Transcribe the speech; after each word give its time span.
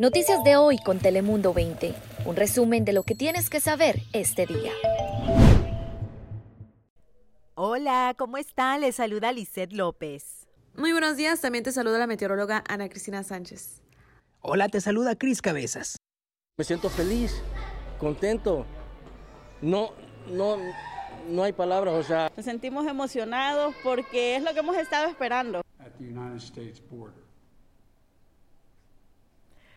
Noticias 0.00 0.42
de 0.42 0.56
hoy 0.56 0.78
con 0.78 0.98
Telemundo 0.98 1.52
20. 1.52 1.94
Un 2.24 2.36
resumen 2.36 2.84
de 2.84 2.92
lo 2.92 3.02
que 3.02 3.14
tienes 3.14 3.50
que 3.50 3.60
saber 3.60 4.00
este 4.12 4.46
día. 4.46 4.72
Hola, 7.54 8.14
¿cómo 8.18 8.38
están? 8.38 8.80
Les 8.80 8.96
saluda 8.96 9.30
Lisette 9.32 9.72
López. 9.72 10.48
Muy 10.74 10.92
buenos 10.92 11.16
días, 11.16 11.40
también 11.40 11.62
te 11.62 11.70
saluda 11.70 11.98
la 11.98 12.06
meteoróloga 12.06 12.64
Ana 12.66 12.88
Cristina 12.88 13.22
Sánchez. 13.22 13.82
Hola, 14.40 14.68
te 14.68 14.80
saluda 14.80 15.16
Cris 15.16 15.40
Cabezas. 15.40 15.96
Me 16.56 16.64
siento 16.64 16.88
feliz, 16.88 17.40
contento. 17.98 18.66
No, 19.60 19.90
no, 20.28 20.56
no 21.28 21.42
hay 21.42 21.52
palabras, 21.52 21.94
o 21.94 22.02
sea. 22.02 22.32
Nos 22.34 22.44
sentimos 22.44 22.86
emocionados 22.86 23.74
porque 23.84 24.36
es 24.36 24.42
lo 24.42 24.52
que 24.54 24.60
hemos 24.60 24.76
estado 24.76 25.06
esperando. 25.08 25.62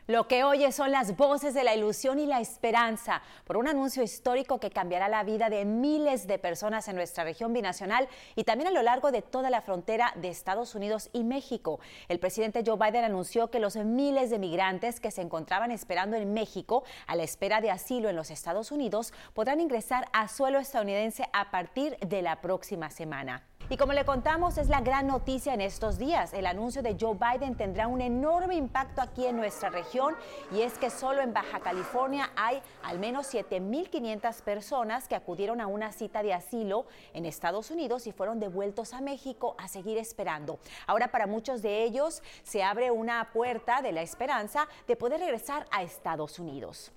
Lo 0.08 0.30
que 0.30 0.46
oye 0.46 0.72
son 0.72 0.92
las 0.92 1.18
voces 1.18 1.54
de 1.54 1.66
la 1.66 1.76
ilusión 1.76 2.18
y 2.18 2.26
la 2.26 2.40
esperanza 2.40 3.22
por 3.44 3.58
un 3.58 3.68
anuncio 3.68 4.02
histórico 4.04 4.58
que 4.58 4.70
cambiará 4.70 5.10
la 5.10 5.26
vida 5.26 5.50
de 5.50 5.66
miles 5.66 6.28
de 6.28 6.40
personas 6.40 6.88
en 6.88 6.96
nuestra 6.96 7.26
región 7.26 7.52
binacional 7.52 8.08
y 8.34 8.46
también 8.46 8.70
a 8.70 8.72
lo 8.72 8.82
largo 8.84 9.12
de 9.12 9.22
toda 9.22 9.50
la 9.50 9.62
frontera 9.62 10.14
de 10.16 10.30
Estados 10.30 10.76
Unidos 10.76 11.10
y 11.12 11.26
México. 11.26 11.82
El 12.08 12.20
presidente 12.20 12.64
Joe 12.66 12.78
Biden 12.78 13.04
anunció 13.04 13.52
que 13.52 13.60
los 13.60 13.76
miles 13.76 14.30
de 14.30 14.40
migrantes 14.40 15.02
que 15.02 15.12
se 15.12 15.22
encontraban 15.22 15.72
esperando 15.72 16.16
en 16.16 16.34
México 16.34 16.86
a 17.06 17.18
la 17.18 17.24
espera 17.24 17.60
de 17.60 17.72
asilo 17.72 18.08
en 18.08 18.16
los 18.16 18.32
Estados 18.32 18.72
Unidos 18.72 19.12
podrán 19.34 19.60
ingresar 19.60 20.08
a 20.14 20.30
suelo 20.30 20.60
estadounidense 20.60 21.28
a 21.34 21.52
partir 21.52 21.98
de 21.98 22.22
la 22.22 22.40
próxima 22.40 22.90
semana. 22.92 23.44
Y 23.70 23.76
como 23.76 23.92
le 23.92 24.06
contamos, 24.06 24.58
es 24.58 24.70
la 24.70 24.80
gran 24.80 25.08
noticia 25.08 25.54
en 25.54 25.60
estos 25.60 25.98
días. 25.98 26.34
El 26.34 26.46
anuncio 26.46 26.82
de 26.82 26.96
Joe 26.98 27.18
Biden 27.18 27.56
tendrá 27.56 27.90
un 27.90 28.00
enorme 28.00 28.56
impacto 28.56 29.02
aquí 29.02 29.26
en 29.26 29.36
nuestra 29.36 29.70
región 29.70 30.16
y 30.54 30.62
es 30.62 30.78
que 30.78 30.90
solo 30.90 31.22
en 31.22 31.34
Baja 31.34 31.60
California 31.60 32.32
hay 32.38 32.62
al 32.82 32.98
menos 32.98 33.34
7.500 33.34 34.42
personas 34.42 35.10
que 35.10 35.16
acudieron 35.16 35.60
a 35.60 35.68
una 35.68 35.92
cita 35.92 36.24
de 36.24 36.34
asilo 36.34 36.86
en 37.14 37.26
Estados 37.26 37.70
Unidos 37.70 38.08
y 38.08 38.14
fueron 38.14 38.40
devueltos 38.40 38.94
a 38.94 39.02
México 39.02 39.54
a 39.58 39.68
seguir 39.68 39.98
esperando. 39.98 40.60
Ahora 40.86 41.10
para 41.10 41.28
muchos 41.28 41.62
de 41.62 41.84
ellos 41.84 42.24
se 42.44 42.64
abre 42.64 42.90
una 42.90 43.34
puerta 43.34 43.82
de 43.82 43.92
la 43.92 44.02
esperanza 44.02 44.70
de 44.88 44.96
poder 44.96 45.20
regresar 45.20 45.66
a 45.72 45.84
Estados 45.84 46.40
Unidos. 46.40 46.94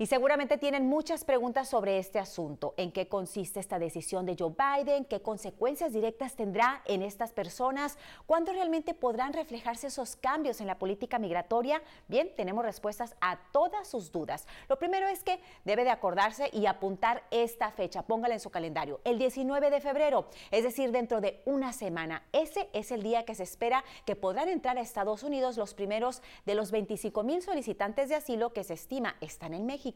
Y 0.00 0.06
seguramente 0.06 0.58
tienen 0.58 0.86
muchas 0.86 1.24
preguntas 1.24 1.68
sobre 1.68 1.98
este 1.98 2.20
asunto. 2.20 2.72
¿En 2.76 2.92
qué 2.92 3.08
consiste 3.08 3.58
esta 3.58 3.80
decisión 3.80 4.26
de 4.26 4.36
Joe 4.38 4.54
Biden? 4.56 5.04
¿Qué 5.04 5.20
consecuencias 5.22 5.92
directas 5.92 6.36
tendrá 6.36 6.82
en 6.84 7.02
estas 7.02 7.32
personas? 7.32 7.98
¿Cuándo 8.24 8.52
realmente 8.52 8.94
podrán 8.94 9.32
reflejarse 9.32 9.88
esos 9.88 10.14
cambios 10.14 10.60
en 10.60 10.68
la 10.68 10.78
política 10.78 11.18
migratoria? 11.18 11.82
Bien, 12.06 12.30
tenemos 12.36 12.64
respuestas 12.64 13.16
a 13.20 13.40
todas 13.50 13.88
sus 13.88 14.12
dudas. 14.12 14.46
Lo 14.68 14.78
primero 14.78 15.08
es 15.08 15.24
que 15.24 15.40
debe 15.64 15.82
de 15.82 15.90
acordarse 15.90 16.48
y 16.52 16.66
apuntar 16.66 17.24
esta 17.32 17.72
fecha. 17.72 18.02
Póngala 18.02 18.34
en 18.34 18.40
su 18.40 18.50
calendario. 18.50 19.00
El 19.02 19.18
19 19.18 19.68
de 19.68 19.80
febrero, 19.80 20.28
es 20.52 20.62
decir, 20.62 20.92
dentro 20.92 21.20
de 21.20 21.42
una 21.44 21.72
semana. 21.72 22.22
Ese 22.30 22.68
es 22.72 22.92
el 22.92 23.02
día 23.02 23.24
que 23.24 23.34
se 23.34 23.42
espera 23.42 23.82
que 24.04 24.14
podrán 24.14 24.48
entrar 24.48 24.78
a 24.78 24.80
Estados 24.80 25.24
Unidos 25.24 25.56
los 25.56 25.74
primeros 25.74 26.22
de 26.46 26.54
los 26.54 26.70
25 26.70 27.24
mil 27.24 27.42
solicitantes 27.42 28.08
de 28.08 28.14
asilo 28.14 28.52
que 28.52 28.62
se 28.62 28.74
estima 28.74 29.16
están 29.20 29.54
en 29.54 29.66
México. 29.66 29.87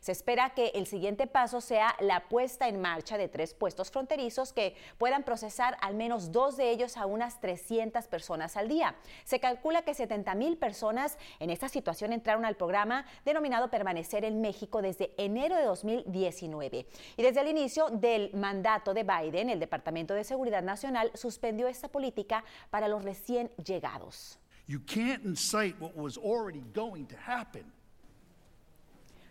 Se 0.00 0.12
espera 0.12 0.50
que 0.50 0.68
el 0.74 0.86
siguiente 0.86 1.26
paso 1.26 1.60
sea 1.60 1.94
la 2.00 2.28
puesta 2.28 2.68
en 2.68 2.80
marcha 2.80 3.16
de 3.16 3.28
tres 3.28 3.54
puestos 3.54 3.90
fronterizos 3.90 4.52
que 4.52 4.76
puedan 4.98 5.22
procesar 5.22 5.76
al 5.80 5.94
menos 5.94 6.32
dos 6.32 6.56
de 6.56 6.70
ellos 6.70 6.96
a 6.96 7.06
unas 7.06 7.40
300 7.40 8.06
personas 8.08 8.56
al 8.56 8.68
día. 8.68 8.96
Se 9.24 9.40
calcula 9.40 9.82
que 9.82 9.94
70 9.94 10.34
mil 10.34 10.56
personas 10.56 11.18
en 11.38 11.50
esta 11.50 11.68
situación 11.68 12.12
entraron 12.12 12.44
al 12.44 12.56
programa 12.56 13.04
denominado 13.24 13.70
Permanecer 13.70 14.24
en 14.24 14.40
México 14.40 14.82
desde 14.82 15.12
enero 15.16 15.56
de 15.56 15.64
2019. 15.64 16.86
Y 17.16 17.22
desde 17.22 17.40
el 17.40 17.48
inicio 17.48 17.88
del 17.90 18.30
mandato 18.34 18.94
de 18.94 19.04
Biden, 19.04 19.50
el 19.50 19.60
Departamento 19.60 20.14
de 20.14 20.24
Seguridad 20.24 20.62
Nacional 20.62 21.10
suspendió 21.14 21.68
esta 21.68 21.88
política 21.88 22.44
para 22.70 22.88
los 22.88 23.04
recién 23.04 23.50
llegados. 23.64 24.38
You 24.66 24.80
can't 24.80 25.24
incite 25.24 25.76
what 25.80 25.96
was 25.96 26.18
already 26.18 26.62
going 26.74 27.06
to 27.06 27.16
happen. 27.16 27.72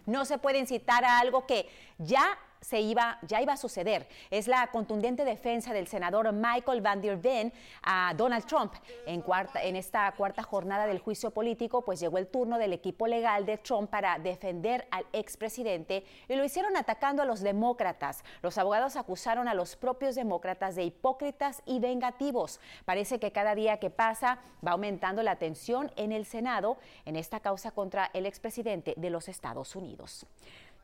No 0.08 0.26
se 0.26 0.40
puede 0.40 0.58
incitar 0.58 1.06
a 1.06 1.20
algo 1.20 1.46
que 1.46 1.70
ya 2.00 2.40
se 2.62 2.80
iba, 2.82 3.20
ya 3.22 3.42
iba 3.42 3.54
a 3.54 3.58
suceder. 3.58 4.08
Es 4.30 4.48
la 4.48 4.68
contundente 4.68 5.26
defensa 5.26 5.74
del 5.74 5.88
senador 5.88 6.32
Michael 6.34 6.82
Van 6.82 7.02
Der 7.02 7.18
Ven 7.18 7.54
a 7.84 8.14
Donald 8.16 8.46
Trump. 8.46 8.74
En, 9.06 9.22
cuarta, 9.22 9.64
en 9.64 9.76
esta 9.76 10.12
cuarta 10.14 10.44
jornada 10.44 10.88
del 10.88 11.00
juicio 11.00 11.32
político, 11.32 11.84
pues 11.84 12.00
llegó 12.00 12.18
el 12.18 12.28
turno 12.28 12.58
del 12.58 12.74
equipo 12.74 13.08
legal 13.08 13.46
de 13.46 13.58
Trump 13.58 13.90
para 13.90 14.20
defender 14.20 14.88
al 14.92 15.06
expresidente 15.14 16.06
y 16.28 16.36
lo 16.36 16.44
hicieron 16.44 16.76
atacando 16.78 17.22
a 17.22 17.26
los 17.26 17.42
demócratas. 17.42 18.24
Los 18.42 18.58
abogados 18.58 18.96
acusaron 18.96 19.48
a 19.48 19.54
los 19.54 19.76
propios 19.76 20.16
demócratas 20.16 20.76
de 20.76 20.84
hipócritas 20.84 21.62
y 21.66 21.80
vengativos. 21.80 22.60
Parece 22.86 23.20
que 23.20 23.32
cada 23.32 23.56
día 23.56 23.78
que 23.80 23.90
pasa 23.90 24.40
va 24.66 24.72
aumentando 24.72 25.24
la 25.24 25.38
tensión 25.38 25.92
en 25.96 26.12
el 26.12 26.26
Senado 26.26 26.78
en 27.06 27.16
esta 27.16 27.40
causa 27.40 27.72
contra 27.72 28.10
el 28.14 28.26
expresidente 28.26 28.94
de 28.98 29.10
los 29.10 29.30
Estados 29.30 29.76
Unidos. 29.76 30.26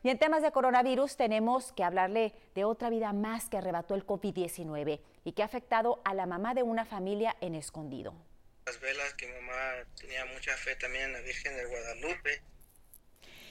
Y 0.04 0.10
en 0.10 0.18
temas 0.18 0.42
de 0.42 0.52
coronavirus 0.52 1.16
tenemos 1.16 1.72
que 1.72 1.82
hablarle 1.82 2.34
de 2.54 2.66
otra 2.66 2.90
vida 2.90 3.14
más 3.14 3.48
que 3.48 3.56
arrebató 3.56 3.94
el 3.94 4.06
COVID-19 4.06 5.00
y 5.24 5.32
que 5.32 5.40
ha 5.40 5.46
afectado 5.46 6.02
a 6.04 6.12
la 6.12 6.26
mamá 6.26 6.52
de 6.52 6.62
una 6.62 6.84
familia 6.84 7.34
en 7.40 7.54
escondido. 7.54 8.14
Las 8.66 8.78
velas 8.80 9.14
que 9.14 9.26
mamá 9.32 9.86
tenía 9.98 10.26
mucha 10.26 10.54
fe 10.58 10.76
también 10.76 11.04
en 11.04 11.12
la 11.14 11.20
Virgen 11.20 11.56
de 11.56 11.64
Guadalupe 11.64 12.42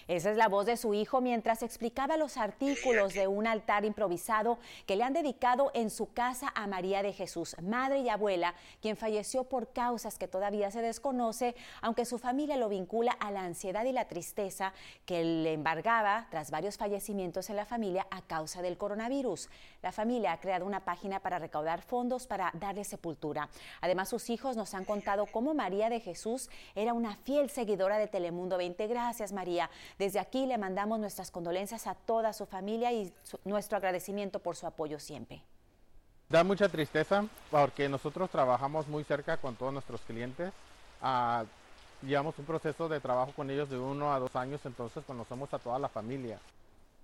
esa 0.08 0.31
es 0.31 0.38
la 0.38 0.47
voz 0.47 0.66
de 0.66 0.78
su 0.78 0.94
hijo 0.94 1.22
mientras 1.22 1.64
explicaba 1.64 2.18
los 2.18 2.38
artículos 2.38 3.14
de 3.14 3.28
un 3.28 3.47
altar 3.47 3.86
improvisado 3.86 4.59
que 4.86 4.96
le 4.96 5.03
han 5.03 5.14
dedicado 5.14 5.72
en 5.74 5.90
su 5.90 6.12
casa 6.12 6.52
a 6.56 6.68
María 6.68 7.02
de 7.03 7.14
Jesús, 7.14 7.56
madre 7.62 8.00
y 8.00 8.09
abuela, 8.09 8.53
quien 8.81 8.97
falleció 8.97 9.46
por 9.46 9.72
causas 9.72 10.18
que 10.18 10.28
todavía 10.28 10.72
se 10.72 10.81
desconoce, 10.81 11.56
aunque 11.81 12.06
su 12.06 12.19
familia 12.19 12.58
lo 12.58 12.69
vincula 12.69 13.12
a 13.14 13.31
la 13.31 13.44
ansiedad 13.44 13.86
y 13.86 13.91
la 13.91 14.08
tristeza 14.08 14.74
que 15.06 15.24
le 15.24 15.53
embargaba 15.53 16.28
tras 16.30 16.52
varios 16.52 16.78
fallecimientos 16.78 17.50
en 17.50 17.56
la 17.56 17.66
familia 17.66 18.08
a 18.12 18.22
causa 18.22 18.62
del 18.62 18.78
coronavirus. 18.78 19.50
La 19.81 19.91
familia 19.91 20.34
ha 20.34 20.40
creado 20.40 20.66
una 20.66 20.85
página 20.85 21.20
para 21.20 21.40
recaudar 21.40 21.81
fondos 21.81 22.28
para 22.28 22.52
darle 22.53 22.84
sepultura. 22.84 23.50
Además, 23.81 24.09
sus 24.09 24.30
hijos 24.30 24.58
nos 24.58 24.74
han 24.74 24.85
contado 24.85 25.25
cómo 25.28 25.53
María 25.53 25.90
de 25.90 26.00
Jesús 26.00 26.50
era 26.75 26.94
una 26.94 27.16
fiel 27.16 27.50
seguidora 27.50 27.97
de 27.97 28.08
Telemundo 28.08 28.58
20. 28.58 28.88
Gracias, 28.88 29.31
María. 29.31 29.70
Desde 29.97 30.19
aquí 30.19 30.45
le 30.45 30.57
mandamos 30.57 30.99
nuestras 30.99 31.31
condolencias 31.31 31.87
a 31.87 31.95
toda 31.95 32.33
su 32.33 32.45
familia 32.45 32.91
y 32.91 33.13
nuestro 33.45 33.77
agradecimiento 33.77 34.39
por 34.39 34.55
su 34.55 34.65
apoyo 34.67 34.99
siempre. 34.99 35.43
Da 36.29 36.43
mucha 36.43 36.67
tristeza 36.67 37.25
porque 37.51 37.87
nosotros 37.87 38.29
trabajamos 38.29 38.87
muy 38.87 39.03
cerca 39.03 39.37
con 39.37 39.55
todos 39.55 39.73
nuestros 39.73 40.01
clientes. 40.01 40.51
Ah, 41.01 41.43
llevamos 42.01 42.37
un 42.39 42.45
proceso 42.45 42.89
de 42.89 42.99
trabajo 42.99 43.31
con 43.35 43.49
ellos 43.49 43.69
de 43.69 43.77
uno 43.77 44.13
a 44.13 44.19
dos 44.19 44.35
años, 44.35 44.61
entonces 44.65 45.03
conocemos 45.05 45.53
a 45.53 45.59
toda 45.59 45.77
la 45.79 45.89
familia. 45.89 46.39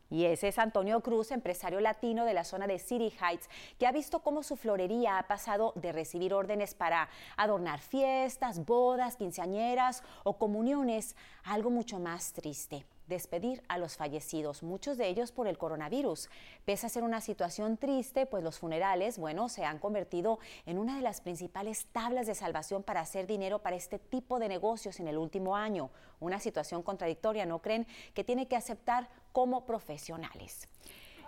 Y 0.09 0.25
ese 0.25 0.47
es 0.47 0.57
Antonio 0.57 1.01
Cruz, 1.01 1.31
empresario 1.31 1.79
latino 1.79 2.25
de 2.25 2.33
la 2.33 2.43
zona 2.43 2.67
de 2.67 2.79
City 2.79 3.13
Heights, 3.21 3.49
que 3.77 3.87
ha 3.87 3.91
visto 3.91 4.21
cómo 4.21 4.43
su 4.43 4.55
florería 4.55 5.17
ha 5.17 5.27
pasado 5.27 5.73
de 5.75 5.91
recibir 5.91 6.33
órdenes 6.33 6.73
para 6.73 7.09
adornar 7.37 7.79
fiestas, 7.79 8.65
bodas, 8.65 9.15
quinceañeras 9.15 10.03
o 10.23 10.37
comuniones 10.37 11.15
a 11.43 11.53
algo 11.53 11.69
mucho 11.69 11.99
más 11.99 12.33
triste 12.33 12.85
despedir 13.09 13.61
a 13.67 13.77
los 13.77 13.97
fallecidos, 13.97 14.63
muchos 14.63 14.97
de 14.97 15.07
ellos 15.07 15.31
por 15.31 15.47
el 15.47 15.57
coronavirus. 15.57 16.29
Pese 16.63 16.85
a 16.85 16.89
ser 16.89 17.03
una 17.03 17.19
situación 17.19 17.75
triste, 17.75 18.25
pues 18.25 18.43
los 18.43 18.59
funerales, 18.59 19.17
bueno, 19.17 19.49
se 19.49 19.65
han 19.65 19.79
convertido 19.79 20.39
en 20.65 20.77
una 20.77 20.95
de 20.95 21.01
las 21.01 21.19
principales 21.19 21.87
tablas 21.91 22.27
de 22.27 22.35
salvación 22.35 22.83
para 22.83 23.01
hacer 23.01 23.27
dinero 23.27 23.59
para 23.59 23.75
este 23.75 23.99
tipo 23.99 24.39
de 24.39 24.47
negocios 24.47 24.99
en 24.99 25.07
el 25.07 25.17
último 25.17 25.55
año. 25.55 25.89
Una 26.19 26.39
situación 26.39 26.83
contradictoria, 26.83 27.45
¿no 27.45 27.59
creen? 27.59 27.87
Que 28.13 28.23
tiene 28.23 28.47
que 28.47 28.55
aceptar 28.55 29.09
como 29.33 29.65
profesionales. 29.65 30.67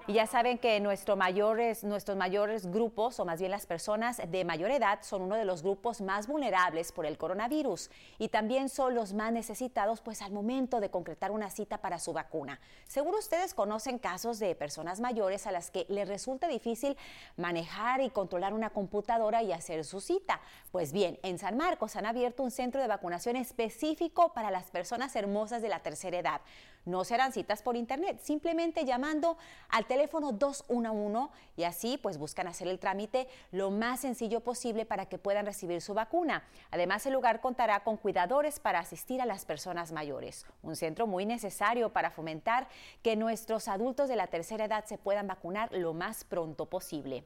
Y 0.08 0.14
ya 0.14 0.26
saben 0.26 0.58
que 0.58 0.80
nuestros 0.80 1.16
mayores, 1.16 1.84
nuestros 1.84 2.18
mayores 2.18 2.66
grupos, 2.66 3.20
o 3.20 3.26
más 3.26 3.40
bien 3.40 3.52
las 3.52 3.68
personas 3.68 4.20
de 4.28 4.44
mayor 4.44 4.72
edad, 4.72 5.00
son 5.04 5.22
uno 5.22 5.36
de 5.36 5.46
los 5.46 5.62
grupos 5.62 6.02
más 6.02 6.26
vulnerables 6.26 6.92
por 6.92 7.06
el 7.06 7.20
coronavirus 7.20 7.92
y 8.18 8.30
también 8.30 8.70
son 8.70 8.96
los 8.96 9.14
más 9.14 9.32
necesitados 9.32 10.02
pues 10.02 10.24
al 10.24 10.32
momento 10.32 10.80
de 10.80 10.90
concretar 10.90 11.30
una 11.30 11.52
cita 11.52 11.78
para 11.78 12.00
su 12.00 12.14
vacuna. 12.14 12.60
Seguro 12.88 13.20
ustedes 13.20 13.54
conocen 13.54 14.00
casos 14.00 14.40
de 14.40 14.56
personas 14.56 15.00
mayores 15.00 15.46
a 15.46 15.52
las 15.52 15.70
que 15.70 15.86
les 15.88 16.08
resulta 16.08 16.48
difícil 16.48 16.98
manejar 17.38 18.02
y 18.02 18.10
controlar 18.10 18.54
una 18.54 18.72
computadora 18.72 19.44
y 19.44 19.52
hacer 19.52 19.86
su 19.86 20.02
cita. 20.02 20.42
Pues 20.72 20.94
bien, 20.94 21.20
en 21.22 21.38
San 21.38 21.58
Marcos 21.58 21.96
han 21.96 22.08
abierto 22.08 22.42
un 22.42 22.52
centro 22.52 22.82
de 22.82 22.88
vacunación 22.88 23.36
específico 23.36 24.34
para 24.34 24.50
las 24.50 24.72
personas 24.72 25.16
hermosas 25.16 25.62
de 25.62 25.70
la 25.70 25.80
tercera 25.80 26.18
edad. 26.18 26.42
No 26.86 27.04
serán 27.04 27.32
citas 27.32 27.62
por 27.62 27.78
internet, 27.78 28.20
simplemente 28.22 28.86
llamando 28.86 29.38
al 29.70 29.86
teléfono 29.86 30.32
211 30.32 31.32
y 31.56 31.64
así 31.64 31.98
pues 31.98 32.18
buscan 32.18 32.48
hacer 32.48 32.68
el 32.68 32.80
trámite 32.80 33.28
lo 33.52 33.70
más 33.70 34.02
sencillo 34.02 34.40
posible 34.40 34.86
para 34.86 35.06
que 35.06 35.18
puedan 35.18 35.46
recibir 35.46 35.82
su 35.82 35.94
vacuna. 35.94 36.44
Además, 36.72 37.06
el 37.06 37.14
lugar 37.14 37.40
contará 37.42 37.84
con 37.84 37.98
cuidadores 37.98 38.60
para 38.60 38.80
asistir 38.80 39.22
a 39.22 39.26
las 39.26 39.46
personas 39.46 39.92
mayores, 39.92 40.46
un 40.64 40.76
centro 40.76 41.06
muy 41.06 41.26
necesario 41.26 41.94
para 41.94 42.12
fomentar 42.12 42.68
que 43.04 43.16
nuestros 43.16 43.68
adultos 43.68 44.10
de 44.10 44.16
la 44.16 44.28
tercera 44.28 44.66
edad 44.66 44.86
se 44.86 44.98
puedan 44.98 45.28
vacunar 45.28 45.72
lo 45.72 45.94
más 45.94 46.24
pronto 46.24 46.66
posible. 46.66 47.24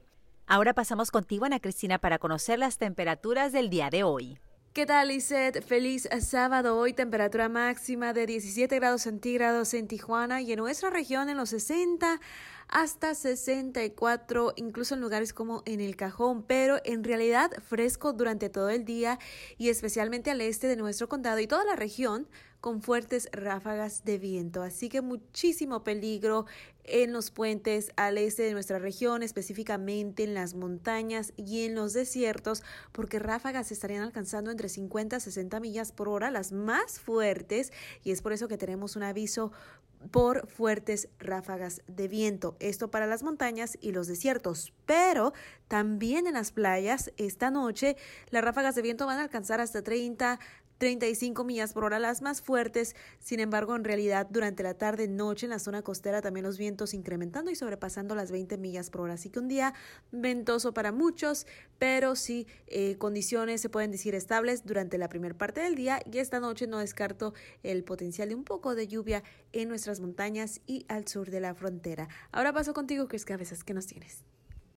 Ahora 0.48 0.74
pasamos 0.74 1.10
contigo, 1.10 1.46
Ana 1.46 1.60
Cristina, 1.60 1.98
para 1.98 2.20
conocer 2.20 2.60
las 2.60 2.78
temperaturas 2.78 3.52
del 3.52 3.70
día 3.70 3.90
de 3.90 4.04
hoy. 4.04 4.38
¿Qué 4.76 4.86
tal, 4.86 5.08
Lizeth? 5.08 5.64
Feliz 5.64 6.06
sábado. 6.20 6.78
Hoy 6.78 6.92
temperatura 6.92 7.48
máxima 7.48 8.12
de 8.12 8.26
17 8.26 8.76
grados 8.76 9.04
centígrados 9.04 9.74
en 9.74 9.88
Tijuana 9.88 10.42
y 10.42 10.52
en 10.52 10.60
nuestra 10.60 10.90
región 10.90 11.30
en 11.30 11.38
los 11.38 11.52
60 11.52 12.20
hasta 12.68 13.16
64, 13.16 14.54
incluso 14.56 14.96
en 14.96 15.02
lugares 15.02 15.34
como 15.34 15.64
en 15.66 15.82
el 15.82 15.96
cajón, 15.96 16.44
pero 16.44 16.80
en 16.84 17.04
realidad 17.04 17.52
fresco 17.64 18.14
durante 18.14 18.50
todo 18.50 18.70
el 18.70 18.86
día 18.86 19.20
y 19.58 19.70
especialmente 19.70 20.32
al 20.32 20.42
este 20.42 20.68
de 20.68 20.76
nuestro 20.76 21.08
condado 21.08 21.40
y 21.40 21.48
toda 21.48 21.64
la 21.64 21.76
región 21.76 22.28
con 22.66 22.82
fuertes 22.82 23.30
ráfagas 23.32 24.06
de 24.06 24.18
viento. 24.18 24.64
Así 24.64 24.90
que 24.90 25.02
muchísimo 25.02 25.84
peligro 25.84 26.48
en 26.84 27.14
los 27.14 27.30
puentes 27.30 27.92
al 27.96 28.18
este 28.18 28.42
de 28.42 28.54
nuestra 28.54 28.80
región, 28.80 29.22
específicamente 29.22 30.24
en 30.24 30.34
las 30.34 30.56
montañas 30.56 31.32
y 31.38 31.66
en 31.66 31.76
los 31.76 31.94
desiertos, 31.94 32.64
porque 32.92 33.20
ráfagas 33.20 33.72
estarían 33.72 34.02
alcanzando 34.02 34.50
entre 34.50 34.70
50 34.70 35.18
y 35.18 35.20
60 35.20 35.60
millas 35.60 35.92
por 35.92 36.10
hora, 36.10 36.32
las 36.32 36.52
más 36.52 37.00
fuertes, 37.00 37.72
y 38.04 38.10
es 38.10 38.24
por 38.24 38.34
eso 38.34 38.48
que 38.48 38.58
tenemos 38.58 38.96
un 38.96 39.04
aviso 39.04 39.52
por 40.12 40.48
fuertes 40.48 41.10
ráfagas 41.20 41.82
de 41.88 42.08
viento. 42.08 42.56
Esto 42.60 42.90
para 42.90 43.08
las 43.08 43.24
montañas 43.24 43.78
y 43.82 43.92
los 43.92 44.08
desiertos. 44.08 44.74
Pero 44.86 45.34
también 45.68 46.28
en 46.28 46.34
las 46.34 46.52
playas, 46.52 47.12
esta 47.18 47.52
noche, 47.52 47.98
las 48.30 48.44
ráfagas 48.44 48.76
de 48.76 48.82
viento 48.82 49.06
van 49.06 49.20
a 49.20 49.24
alcanzar 49.24 49.62
hasta 49.62 49.82
30 49.82 50.40
35 50.78 51.44
millas 51.44 51.74
por 51.74 51.84
hora 51.84 52.00
las 52.00 52.22
más 52.22 52.42
fuertes. 52.42 52.96
Sin 53.20 53.40
embargo, 53.40 53.76
en 53.76 53.84
realidad, 53.84 54.28
durante 54.30 54.64
la 54.64 54.74
tarde 54.74 55.08
noche 55.08 55.46
en 55.46 55.52
la 55.52 55.60
zona 55.60 55.82
costera 55.82 56.22
también 56.22 56.46
los 56.46 56.58
vientos 56.58 56.94
incrementando 56.94 57.52
y 57.52 57.56
sobrepasando 57.56 58.16
las 58.16 58.32
20 58.32 58.58
millas 58.58 58.90
por 58.90 59.02
hora. 59.02 59.14
Así 59.14 59.30
que 59.30 59.40
un 59.40 59.48
día 59.48 59.74
ventoso 60.12 60.74
para 60.74 60.92
muchos, 60.92 61.48
pero 61.80 62.16
sí 62.16 62.48
eh, 62.68 62.98
condiciones 62.98 63.62
se 63.62 63.70
pueden 63.70 63.92
decir 63.92 64.16
estables 64.16 64.66
durante 64.66 64.98
la 64.98 65.10
primera 65.10 65.38
parte 65.38 65.62
del 65.62 65.76
día. 65.76 66.02
Y 66.12 66.18
esta 66.18 66.40
noche 66.40 66.68
no 66.68 66.80
descarto 66.80 67.34
el 67.64 67.84
potencial 67.84 68.30
de 68.30 68.36
un 68.36 68.44
poco 68.44 68.76
de 68.76 68.88
lluvia 68.88 69.24
en 69.54 69.70
nuestras 69.70 70.00
montañas 70.00 70.62
y 70.68 70.86
al 70.90 71.08
sur 71.08 71.30
de 71.30 71.40
la 71.40 71.56
frontera. 71.56 72.08
Ahora 72.32 72.54
paso 72.54 72.74
contigo, 72.74 73.08
Chris 73.08 73.26
Cabezas. 73.26 73.64
¿Qué 73.64 73.74
nos 73.74 73.88
tienes? 73.88 74.35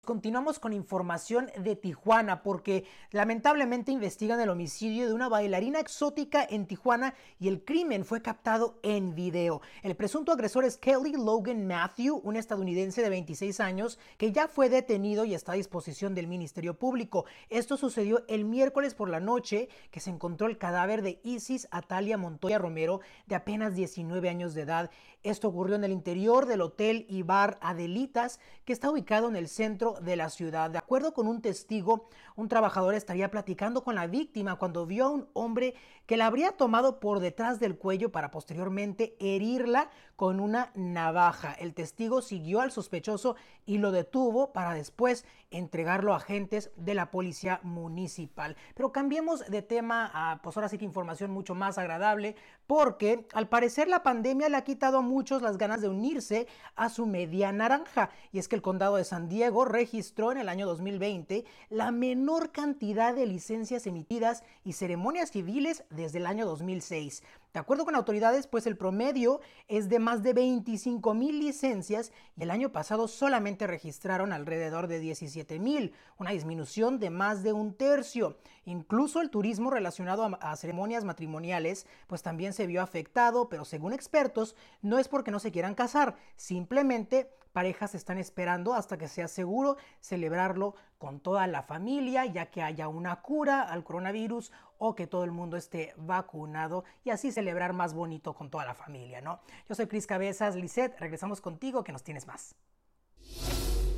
Continuamos 0.07 0.57
con 0.57 0.71
información 0.71 1.51
de 1.59 1.75
Tijuana 1.75 2.41
porque 2.41 2.85
lamentablemente 3.11 3.91
investigan 3.91 4.39
el 4.39 4.47
homicidio 4.47 5.05
de 5.05 5.13
una 5.13 5.27
bailarina 5.27 5.81
exótica 5.81 6.47
en 6.49 6.65
Tijuana 6.65 7.13
y 7.41 7.49
el 7.49 7.65
crimen 7.65 8.05
fue 8.05 8.21
captado 8.21 8.79
en 8.83 9.15
video. 9.15 9.59
El 9.83 9.97
presunto 9.97 10.31
agresor 10.31 10.63
es 10.63 10.77
Kelly 10.77 11.11
Logan 11.11 11.67
Matthew, 11.67 12.21
un 12.23 12.37
estadounidense 12.37 13.01
de 13.01 13.09
26 13.09 13.59
años 13.59 13.99
que 14.17 14.31
ya 14.31 14.47
fue 14.47 14.69
detenido 14.69 15.25
y 15.25 15.33
está 15.33 15.51
a 15.51 15.55
disposición 15.55 16.15
del 16.15 16.27
Ministerio 16.27 16.79
Público. 16.79 17.25
Esto 17.49 17.75
sucedió 17.75 18.23
el 18.29 18.45
miércoles 18.45 18.95
por 18.95 19.09
la 19.09 19.19
noche 19.19 19.67
que 19.91 19.99
se 19.99 20.09
encontró 20.09 20.47
el 20.47 20.57
cadáver 20.57 21.01
de 21.01 21.19
Isis 21.25 21.67
Atalia 21.69 22.17
Montoya 22.17 22.59
Romero 22.59 23.01
de 23.25 23.35
apenas 23.35 23.75
19 23.75 24.29
años 24.29 24.53
de 24.53 24.61
edad. 24.61 24.89
Esto 25.23 25.49
ocurrió 25.49 25.75
en 25.75 25.83
el 25.83 25.91
interior 25.91 26.45
del 26.45 26.61
hotel 26.61 27.05
y 27.09 27.23
bar 27.23 27.57
Adelitas 27.59 28.39
que 28.63 28.71
está 28.71 28.89
ubicado 28.89 29.27
en 29.27 29.35
el 29.35 29.49
centro 29.49 29.96
de 30.01 30.15
la 30.15 30.29
ciudad. 30.29 30.69
De 30.69 30.77
acuerdo 30.77 31.13
con 31.13 31.27
un 31.27 31.41
testigo, 31.41 32.09
un 32.35 32.47
trabajador 32.47 32.93
estaría 32.93 33.31
platicando 33.31 33.83
con 33.83 33.95
la 33.95 34.07
víctima 34.07 34.55
cuando 34.57 34.85
vio 34.85 35.05
a 35.05 35.09
un 35.09 35.27
hombre 35.33 35.75
que 36.05 36.17
la 36.17 36.27
habría 36.27 36.53
tomado 36.53 36.99
por 36.99 37.19
detrás 37.19 37.59
del 37.59 37.77
cuello 37.77 38.11
para 38.11 38.31
posteriormente 38.31 39.15
herirla 39.19 39.89
con 40.15 40.39
una 40.39 40.71
navaja. 40.75 41.53
El 41.53 41.73
testigo 41.73 42.21
siguió 42.21 42.61
al 42.61 42.71
sospechoso 42.71 43.35
y 43.65 43.77
lo 43.77 43.91
detuvo 43.91 44.53
para 44.53 44.73
después 44.73 45.25
entregarlo 45.51 46.13
a 46.13 46.17
agentes 46.17 46.71
de 46.75 46.93
la 46.93 47.11
policía 47.11 47.59
municipal. 47.63 48.55
Pero 48.75 48.91
cambiemos 48.91 49.45
de 49.49 49.61
tema 49.61 50.11
a, 50.13 50.41
pues 50.41 50.57
ahora 50.57 50.69
sí 50.69 50.77
que 50.77 50.85
información 50.85 51.31
mucho 51.31 51.55
más 51.55 51.77
agradable, 51.77 52.35
porque 52.67 53.25
al 53.33 53.47
parecer 53.47 53.87
la 53.87 54.03
pandemia 54.03 54.49
le 54.49 54.57
ha 54.57 54.63
quitado 54.63 54.99
a 54.99 55.01
muchos 55.01 55.41
las 55.41 55.57
ganas 55.57 55.81
de 55.81 55.89
unirse 55.89 56.47
a 56.75 56.89
su 56.89 57.07
media 57.07 57.51
naranja. 57.51 58.11
Y 58.31 58.39
es 58.39 58.47
que 58.47 58.55
el 58.55 58.61
condado 58.61 58.97
de 58.97 59.05
San 59.05 59.29
Diego 59.29 59.65
registró 59.65 60.31
en 60.31 60.37
el 60.37 60.49
año 60.49 60.67
2020 60.67 61.45
la 61.69 61.91
menor 61.91 62.51
cantidad 62.51 63.15
de 63.15 63.25
licencias 63.25 63.87
emitidas 63.87 64.43
y 64.65 64.73
ceremonias 64.73 65.31
civiles 65.31 65.85
desde 65.89 66.19
el 66.19 66.27
año 66.27 66.45
2006. 66.45 67.23
De 67.53 67.59
acuerdo 67.59 67.85
con 67.85 67.95
autoridades, 67.95 68.45
pues 68.45 68.67
el 68.67 68.77
promedio 68.77 69.39
es 69.67 69.89
de 69.89 69.99
más 69.99 70.21
de 70.21 70.33
25 70.33 71.13
mil 71.13 71.39
licencias 71.39 72.11
y 72.35 72.43
el 72.43 72.51
año 72.51 72.71
pasado 72.71 73.07
solamente 73.07 73.65
registraron 73.65 74.33
alrededor 74.33 74.87
de 74.87 74.99
17 74.99 75.57
mil, 75.57 75.93
una 76.19 76.31
disminución 76.31 76.99
de 76.99 77.09
más 77.09 77.43
de 77.43 77.53
un 77.53 77.73
tercio. 77.73 78.37
Incluso 78.65 79.21
el 79.21 79.29
turismo 79.29 79.71
relacionado 79.71 80.37
a, 80.39 80.55
ceremonias 80.55 81.03
matrimoniales, 81.03 81.87
pues 82.07 82.21
también 82.21 82.53
se 82.53 82.67
vio 82.67 82.81
afectado, 82.81 83.49
pero 83.49 83.65
según 83.65 83.93
expertos, 83.93 84.55
no 84.81 84.99
es 84.99 85.07
porque 85.07 85.31
no 85.31 85.39
se 85.39 85.51
quieran 85.51 85.73
casar, 85.73 86.15
simplemente 86.35 87.31
parejas 87.53 87.95
están 87.95 88.17
esperando 88.17 88.73
hasta 88.73 88.97
que 88.97 89.07
sea 89.07 89.27
seguro 89.27 89.77
celebrarlo 89.99 90.75
con 90.97 91.19
toda 91.19 91.47
la 91.47 91.63
familia, 91.63 92.25
ya 92.25 92.47
que 92.47 92.63
haya 92.63 92.87
una 92.87 93.21
cura 93.21 93.61
al 93.61 93.83
coronavirus 93.83 94.51
o 94.77 94.95
que 94.95 95.07
todo 95.07 95.23
el 95.23 95.31
mundo 95.31 95.57
esté 95.57 95.93
vacunado 95.97 96.83
y 97.03 97.09
así 97.09 97.31
celebrar 97.31 97.73
más 97.73 97.93
bonito 97.93 98.33
con 98.33 98.49
toda 98.49 98.65
la 98.65 98.73
familia, 98.73 99.21
¿no? 99.21 99.39
Yo 99.67 99.75
soy 99.75 99.87
Cris 99.87 100.07
Cabezas, 100.07 100.55
Lisette, 100.55 100.99
regresamos 100.99 101.41
contigo 101.41 101.83
que 101.83 101.91
nos 101.91 102.03
tienes 102.03 102.27
más. 102.27 102.55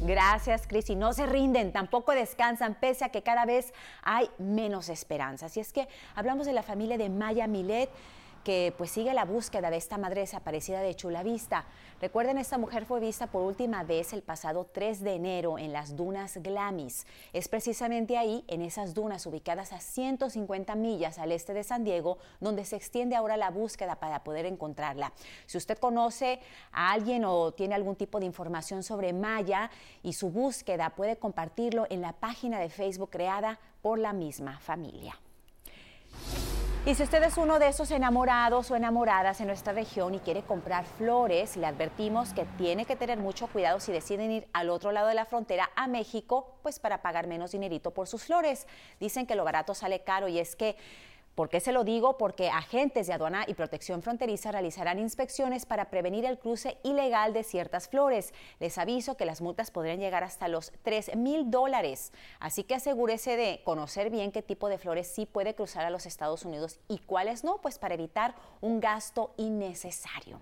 Gracias, 0.01 0.65
Cris. 0.65 0.89
Y 0.89 0.95
no 0.95 1.11
se 1.11 1.25
rinden, 1.25 1.73
tampoco 1.73 2.13
descansan, 2.13 2.75
pese 2.75 3.03
a 3.03 3.09
que 3.09 3.21
cada 3.21 3.45
vez 3.45 3.73
hay 4.01 4.29
menos 4.37 4.87
esperanza. 4.87 5.47
Así 5.47 5.59
es 5.59 5.73
que 5.73 5.87
hablamos 6.15 6.45
de 6.45 6.53
la 6.53 6.63
familia 6.63 6.97
de 6.97 7.09
Maya 7.09 7.47
Milet 7.47 7.89
que 8.43 8.73
pues 8.77 8.91
sigue 8.91 9.13
la 9.13 9.25
búsqueda 9.25 9.69
de 9.69 9.77
esta 9.77 9.97
madre 9.97 10.21
desaparecida 10.21 10.81
de 10.81 10.95
Chula 10.95 11.23
Vista. 11.23 11.65
Recuerden, 12.01 12.37
esta 12.37 12.57
mujer 12.57 12.85
fue 12.85 12.99
vista 12.99 13.27
por 13.27 13.43
última 13.43 13.83
vez 13.83 14.13
el 14.13 14.21
pasado 14.21 14.65
3 14.71 15.01
de 15.01 15.15
enero 15.15 15.57
en 15.57 15.73
las 15.73 15.95
dunas 15.95 16.37
Glamis. 16.37 17.05
Es 17.33 17.49
precisamente 17.49 18.17
ahí, 18.17 18.45
en 18.47 18.61
esas 18.61 18.93
dunas 18.93 19.25
ubicadas 19.25 19.73
a 19.73 19.79
150 19.79 20.75
millas 20.75 21.19
al 21.19 21.31
este 21.31 21.53
de 21.53 21.63
San 21.63 21.83
Diego, 21.83 22.17
donde 22.39 22.65
se 22.65 22.75
extiende 22.75 23.15
ahora 23.15 23.37
la 23.37 23.49
búsqueda 23.49 23.95
para 23.95 24.23
poder 24.23 24.45
encontrarla. 24.45 25.11
Si 25.45 25.57
usted 25.57 25.77
conoce 25.77 26.39
a 26.71 26.91
alguien 26.91 27.25
o 27.25 27.51
tiene 27.51 27.75
algún 27.75 27.95
tipo 27.95 28.19
de 28.19 28.25
información 28.25 28.83
sobre 28.83 29.13
Maya 29.13 29.69
y 30.03 30.13
su 30.13 30.29
búsqueda, 30.29 30.91
puede 30.91 31.17
compartirlo 31.17 31.85
en 31.89 32.01
la 32.01 32.13
página 32.13 32.59
de 32.59 32.69
Facebook 32.69 33.09
creada 33.09 33.59
por 33.81 33.99
la 33.99 34.13
misma 34.13 34.59
familia. 34.59 35.19
Y 36.89 36.95
si 36.95 37.03
usted 37.03 37.21
es 37.21 37.37
uno 37.37 37.59
de 37.59 37.67
esos 37.67 37.91
enamorados 37.91 38.71
o 38.71 38.75
enamoradas 38.75 39.39
en 39.41 39.45
nuestra 39.45 39.73
región 39.73 40.15
y 40.15 40.19
quiere 40.19 40.41
comprar 40.41 40.85
flores, 40.85 41.55
le 41.55 41.67
advertimos 41.67 42.33
que 42.33 42.45
tiene 42.57 42.85
que 42.85 42.95
tener 42.95 43.19
mucho 43.19 43.45
cuidado 43.45 43.79
si 43.79 43.91
deciden 43.91 44.31
ir 44.31 44.47
al 44.53 44.71
otro 44.71 44.91
lado 44.91 45.07
de 45.07 45.13
la 45.13 45.25
frontera 45.25 45.69
a 45.75 45.87
México, 45.87 46.55
pues 46.63 46.79
para 46.79 47.03
pagar 47.03 47.27
menos 47.27 47.51
dinerito 47.51 47.91
por 47.91 48.07
sus 48.07 48.23
flores. 48.23 48.65
Dicen 48.99 49.27
que 49.27 49.35
lo 49.35 49.43
barato 49.43 49.75
sale 49.75 49.99
caro 50.01 50.29
y 50.29 50.39
es 50.39 50.55
que 50.55 50.77
¿Por 51.39 51.47
qué 51.47 51.61
se 51.61 51.71
lo 51.71 51.85
digo? 51.85 52.17
Porque 52.17 52.49
agentes 52.49 53.07
de 53.07 53.13
aduana 53.13 53.45
y 53.47 53.53
protección 53.53 54.01
fronteriza 54.01 54.51
realizarán 54.51 54.99
inspecciones 54.99 55.65
para 55.65 55.89
prevenir 55.89 56.25
el 56.25 56.37
cruce 56.37 56.79
ilegal 56.83 57.31
de 57.31 57.45
ciertas 57.45 57.87
flores. 57.87 58.33
Les 58.59 58.77
aviso 58.77 59.15
que 59.15 59.23
las 59.23 59.39
multas 59.39 59.71
podrían 59.71 60.01
llegar 60.01 60.25
hasta 60.25 60.49
los 60.49 60.73
3 60.83 61.15
mil 61.15 61.49
dólares. 61.49 62.11
Así 62.41 62.65
que 62.65 62.75
asegúrese 62.75 63.37
de 63.37 63.61
conocer 63.63 64.09
bien 64.09 64.33
qué 64.33 64.41
tipo 64.41 64.67
de 64.67 64.79
flores 64.79 65.07
sí 65.07 65.25
puede 65.25 65.55
cruzar 65.55 65.85
a 65.85 65.91
los 65.91 66.05
Estados 66.05 66.43
Unidos 66.43 66.81
y 66.89 66.97
cuáles 66.97 67.45
no, 67.45 67.61
pues 67.61 67.79
para 67.79 67.93
evitar 67.93 68.35
un 68.59 68.81
gasto 68.81 69.33
innecesario. 69.37 70.41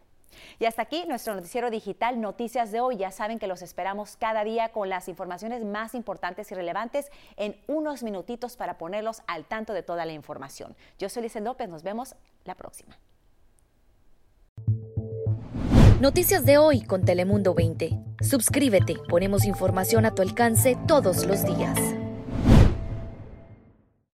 Y 0.60 0.66
hasta 0.66 0.82
aquí 0.82 1.06
nuestro 1.08 1.36
noticiero 1.36 1.70
digital 1.70 2.20
Noticias 2.22 2.72
de 2.72 2.82
hoy. 2.82 2.98
Ya 2.98 3.12
saben 3.12 3.40
que 3.40 3.48
los 3.48 3.62
esperamos 3.62 4.18
cada 4.18 4.44
día 4.44 4.70
con 4.70 4.90
las 4.90 5.08
informaciones 5.08 5.64
más 5.64 5.96
importantes 5.96 6.52
y 6.52 6.56
relevantes 6.56 7.12
en 7.36 7.60
unos 7.68 8.04
minutitos 8.04 8.58
para 8.58 8.78
ponerlos 8.78 9.22
al 9.28 9.46
tanto 9.46 9.74
de 9.74 9.84
toda 9.84 10.06
la 10.06 10.14
información. 10.14 10.76
Yo 11.00 11.10
soy 11.10 11.24
Lice 11.24 11.42
López, 11.42 11.70
nos 11.70 11.84
vemos 11.84 12.16
la 12.44 12.56
próxima. 12.56 12.98
Noticias 16.00 16.46
de 16.46 16.60
hoy 16.60 16.82
con 16.82 17.06
Telemundo 17.06 17.56
20. 17.56 17.98
Suscríbete, 18.22 18.98
ponemos 19.10 19.46
información 19.46 20.06
a 20.06 20.14
tu 20.14 20.22
alcance 20.22 20.78
todos 20.88 21.26
los 21.26 21.44
días. 21.44 21.97